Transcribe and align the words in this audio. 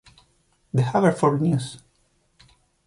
The 0.73 0.81
Haverford 0.81 1.41
News. 1.41 1.77